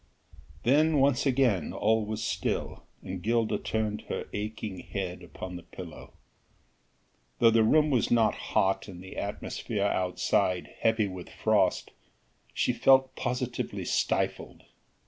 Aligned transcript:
Then 0.63 0.97
once 0.99 1.27
again 1.27 1.73
all 1.73 2.03
was 2.03 2.23
still, 2.23 2.81
and 3.03 3.21
Gilda 3.21 3.59
turned 3.59 4.01
her 4.09 4.25
aching 4.33 4.79
head 4.79 5.21
upon 5.21 5.55
the 5.57 5.61
pillow. 5.61 6.13
Though 7.37 7.51
the 7.51 7.63
room 7.63 7.91
was 7.91 8.09
not 8.09 8.33
hot, 8.33 8.87
and 8.87 9.03
the 9.03 9.15
atmosphere 9.15 9.85
outside 9.85 10.73
heavy 10.79 11.07
with 11.07 11.29
frost, 11.29 11.91
she 12.51 12.73
felt 12.73 13.15
positively 13.15 13.85
stifled. 13.85 14.63